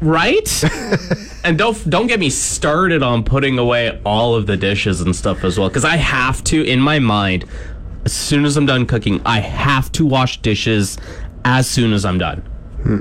Right? 0.00 0.62
and 1.44 1.58
don't 1.58 1.90
don't 1.90 2.06
get 2.06 2.20
me 2.20 2.30
started 2.30 3.02
on 3.02 3.24
putting 3.24 3.58
away 3.58 4.00
all 4.04 4.36
of 4.36 4.46
the 4.46 4.56
dishes 4.56 5.00
and 5.00 5.16
stuff 5.16 5.42
as 5.42 5.58
well 5.58 5.68
cuz 5.68 5.84
I 5.84 5.96
have 5.96 6.44
to 6.44 6.62
in 6.62 6.78
my 6.78 7.00
mind 7.00 7.44
as 8.04 8.12
soon 8.12 8.44
as 8.44 8.56
I'm 8.56 8.66
done 8.66 8.86
cooking, 8.86 9.20
I 9.24 9.40
have 9.40 9.90
to 9.92 10.06
wash 10.06 10.40
dishes 10.42 10.98
as 11.44 11.68
soon 11.68 11.92
as 11.92 12.04
I'm 12.04 12.18
done. 12.18 12.42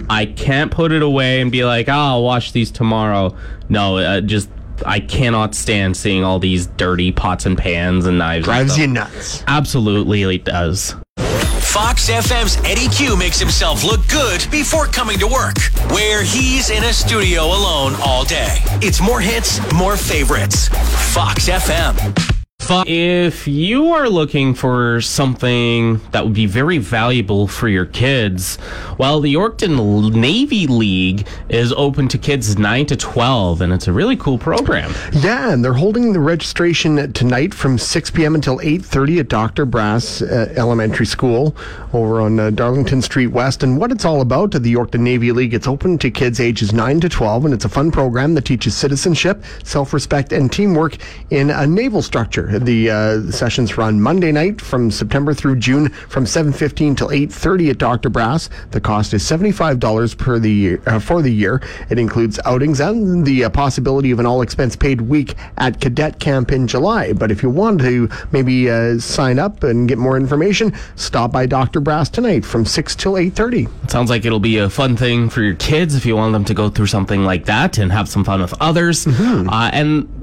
I 0.09 0.25
can't 0.27 0.71
put 0.71 0.91
it 0.93 1.01
away 1.01 1.41
and 1.41 1.51
be 1.51 1.65
like, 1.65 1.89
oh, 1.89 1.93
I'll 1.93 2.23
wash 2.23 2.53
these 2.53 2.71
tomorrow. 2.71 3.35
No, 3.67 3.97
uh, 3.97 4.21
just 4.21 4.49
I 4.85 5.01
cannot 5.01 5.55
stand 5.55 5.97
seeing 5.97 6.23
all 6.23 6.39
these 6.39 6.67
dirty 6.67 7.11
pots 7.11 7.45
and 7.45 7.57
pans 7.57 8.05
and 8.05 8.17
knives. 8.17 8.45
Drives 8.45 8.71
stuff. 8.73 8.81
you 8.81 8.87
nuts. 8.87 9.43
Absolutely, 9.47 10.23
it 10.23 10.45
does. 10.45 10.95
Fox 11.17 12.09
FM's 12.09 12.57
Eddie 12.65 12.87
Q 12.89 13.17
makes 13.17 13.39
himself 13.39 13.83
look 13.83 14.07
good 14.07 14.45
before 14.51 14.85
coming 14.85 15.17
to 15.19 15.27
work, 15.27 15.59
where 15.89 16.23
he's 16.23 16.69
in 16.69 16.83
a 16.83 16.93
studio 16.93 17.45
alone 17.45 17.93
all 18.05 18.23
day. 18.23 18.57
It's 18.81 19.01
more 19.01 19.19
hits, 19.19 19.59
more 19.73 19.97
favorites. 19.97 20.67
Fox 21.13 21.49
FM. 21.49 22.32
If 22.69 23.47
you 23.47 23.91
are 23.93 24.07
looking 24.07 24.53
for 24.53 25.01
something 25.01 25.99
that 26.11 26.23
would 26.23 26.33
be 26.33 26.45
very 26.45 26.77
valuable 26.77 27.47
for 27.47 27.67
your 27.67 27.85
kids, 27.85 28.57
well, 28.97 29.19
the 29.19 29.33
Yorkton 29.33 30.13
Navy 30.13 30.67
League 30.67 31.27
is 31.49 31.73
open 31.73 32.07
to 32.09 32.17
kids 32.17 32.57
9 32.57 32.85
to 32.85 32.95
12, 32.95 33.61
and 33.61 33.73
it's 33.73 33.87
a 33.87 33.91
really 33.91 34.15
cool 34.15 34.37
program. 34.37 34.93
Yeah, 35.11 35.51
and 35.51 35.63
they're 35.63 35.73
holding 35.73 36.13
the 36.13 36.19
registration 36.19 37.11
tonight 37.11 37.53
from 37.53 37.77
6 37.77 38.11
p.m. 38.11 38.35
until 38.35 38.59
8:30 38.59 39.19
at 39.19 39.27
Dr. 39.27 39.65
Brass 39.65 40.21
uh, 40.21 40.53
Elementary 40.55 41.05
School 41.05 41.55
over 41.91 42.21
on 42.21 42.39
uh, 42.39 42.49
Darlington 42.49 43.01
Street 43.01 43.27
West. 43.27 43.63
And 43.63 43.77
what 43.77 43.91
it's 43.91 44.05
all 44.05 44.21
about, 44.21 44.51
the 44.51 44.73
Yorkton 44.73 45.01
Navy 45.01 45.31
League, 45.31 45.53
it's 45.53 45.67
open 45.67 45.97
to 45.99 46.09
kids 46.09 46.39
ages 46.39 46.71
9 46.71 47.01
to 47.01 47.09
12, 47.09 47.45
and 47.45 47.53
it's 47.53 47.65
a 47.65 47.69
fun 47.69 47.91
program 47.91 48.35
that 48.35 48.45
teaches 48.45 48.75
citizenship, 48.75 49.43
self-respect, 49.63 50.31
and 50.31 50.51
teamwork 50.51 50.97
in 51.29 51.49
a 51.49 51.67
naval 51.67 52.01
structure. 52.01 52.52
The 52.59 52.89
uh, 52.89 53.31
sessions 53.31 53.77
run 53.77 53.99
Monday 53.99 54.31
night 54.31 54.61
from 54.61 54.91
September 54.91 55.33
through 55.33 55.55
June 55.57 55.89
from 55.89 56.25
7:15 56.25 56.95
till 56.95 57.09
8:30 57.09 57.71
at 57.71 57.77
Dr. 57.79 58.09
Brass. 58.09 58.49
The 58.71 58.79
cost 58.79 59.13
is 59.13 59.23
$75 59.23 60.17
per 60.17 60.37
the 60.37 60.51
year, 60.51 60.81
uh, 60.85 60.99
for 60.99 61.21
the 61.21 61.31
year. 61.31 61.61
It 61.89 61.97
includes 61.97 62.39
outings 62.45 62.79
and 62.79 63.25
the 63.25 63.45
uh, 63.45 63.49
possibility 63.49 64.11
of 64.11 64.19
an 64.19 64.25
all 64.25 64.41
expense 64.41 64.75
paid 64.75 65.01
week 65.01 65.35
at 65.57 65.81
cadet 65.81 66.19
camp 66.19 66.51
in 66.51 66.67
July. 66.67 67.13
But 67.13 67.31
if 67.31 67.41
you 67.41 67.49
want 67.49 67.81
to 67.81 68.09
maybe 68.31 68.69
uh, 68.69 68.99
sign 68.99 69.39
up 69.39 69.63
and 69.63 69.87
get 69.87 69.97
more 69.97 70.15
information, 70.15 70.73
stop 70.95 71.31
by 71.31 71.45
Dr. 71.45 71.79
Brass 71.79 72.09
tonight 72.09 72.45
from 72.45 72.65
6 72.65 72.95
till 72.95 73.13
8:30. 73.13 73.67
It 73.83 73.91
sounds 73.91 74.09
like 74.09 74.25
it'll 74.25 74.39
be 74.39 74.57
a 74.59 74.69
fun 74.69 74.95
thing 74.95 75.29
for 75.29 75.41
your 75.41 75.55
kids 75.55 75.95
if 75.95 76.05
you 76.05 76.15
want 76.15 76.33
them 76.33 76.45
to 76.45 76.53
go 76.53 76.69
through 76.69 76.87
something 76.87 77.25
like 77.25 77.45
that 77.45 77.77
and 77.77 77.91
have 77.91 78.07
some 78.07 78.23
fun 78.23 78.41
with 78.41 78.53
others. 78.61 79.07
Uh, 79.49 79.69
and 79.73 80.22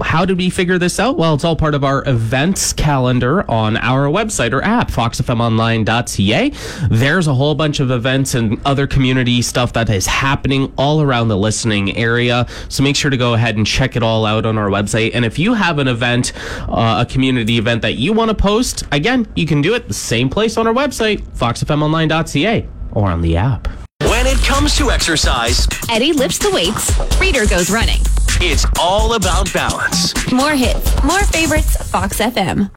how 0.00 0.24
did 0.24 0.38
we 0.38 0.50
figure 0.50 0.78
this 0.78 0.98
out? 0.98 1.16
Well, 1.16 1.34
it's 1.34 1.44
all 1.44 1.56
part 1.56 1.74
of 1.74 1.84
our 1.84 2.06
events 2.08 2.72
calendar 2.72 3.48
on 3.50 3.76
our 3.76 4.06
website 4.06 4.52
or 4.52 4.62
app, 4.62 4.90
foxfmonline.ca. 4.90 6.52
There's 6.88 7.26
a 7.26 7.34
whole 7.34 7.54
bunch 7.54 7.80
of 7.80 7.90
events 7.90 8.34
and 8.34 8.60
other 8.64 8.86
community 8.86 9.42
stuff 9.42 9.72
that 9.74 9.90
is 9.90 10.06
happening 10.06 10.72
all 10.76 11.02
around 11.02 11.28
the 11.28 11.36
listening 11.36 11.96
area. 11.96 12.46
So 12.68 12.82
make 12.82 12.96
sure 12.96 13.10
to 13.10 13.16
go 13.16 13.34
ahead 13.34 13.56
and 13.56 13.66
check 13.66 13.96
it 13.96 14.02
all 14.02 14.24
out 14.24 14.46
on 14.46 14.58
our 14.58 14.68
website. 14.68 15.12
And 15.14 15.24
if 15.24 15.38
you 15.38 15.54
have 15.54 15.78
an 15.78 15.88
event, 15.88 16.32
uh, 16.68 17.04
a 17.06 17.10
community 17.10 17.58
event 17.58 17.82
that 17.82 17.94
you 17.94 18.12
want 18.12 18.30
to 18.30 18.34
post, 18.34 18.84
again, 18.92 19.26
you 19.34 19.46
can 19.46 19.62
do 19.62 19.74
it 19.74 19.88
the 19.88 19.94
same 19.94 20.28
place 20.28 20.56
on 20.56 20.66
our 20.66 20.74
website, 20.74 21.20
foxfmonline.ca 21.36 22.68
or 22.92 23.10
on 23.10 23.20
the 23.20 23.36
app. 23.36 23.68
When 24.02 24.26
it 24.26 24.38
comes 24.38 24.76
to 24.76 24.90
exercise, 24.90 25.66
Eddie 25.88 26.12
lifts 26.12 26.38
the 26.38 26.50
weights. 26.50 26.98
Reader 27.18 27.46
goes 27.46 27.70
running. 27.70 28.00
It's 28.44 28.66
all 28.80 29.14
about 29.14 29.52
balance. 29.52 30.12
More 30.32 30.50
hits, 30.52 31.02
more 31.04 31.22
favorites, 31.24 31.76
Fox 31.90 32.18
FM. 32.18 32.70